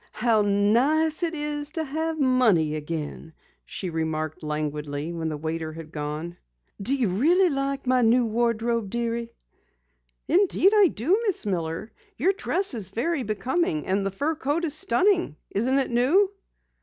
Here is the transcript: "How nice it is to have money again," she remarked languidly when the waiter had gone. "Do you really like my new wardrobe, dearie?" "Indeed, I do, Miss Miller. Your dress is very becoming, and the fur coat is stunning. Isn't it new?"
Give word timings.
"How 0.13 0.41
nice 0.41 1.21
it 1.21 1.35
is 1.35 1.69
to 1.73 1.83
have 1.83 2.19
money 2.19 2.73
again," 2.73 3.33
she 3.63 3.91
remarked 3.91 4.41
languidly 4.41 5.13
when 5.13 5.29
the 5.29 5.37
waiter 5.37 5.73
had 5.73 5.91
gone. 5.91 6.37
"Do 6.81 6.95
you 6.95 7.07
really 7.07 7.49
like 7.51 7.85
my 7.85 8.01
new 8.01 8.25
wardrobe, 8.25 8.89
dearie?" 8.89 9.31
"Indeed, 10.27 10.73
I 10.75 10.87
do, 10.87 11.21
Miss 11.27 11.45
Miller. 11.45 11.91
Your 12.17 12.33
dress 12.33 12.73
is 12.73 12.89
very 12.89 13.21
becoming, 13.21 13.85
and 13.85 14.03
the 14.03 14.09
fur 14.09 14.33
coat 14.33 14.65
is 14.65 14.73
stunning. 14.73 15.35
Isn't 15.53 15.77
it 15.77 15.91
new?" 15.91 16.31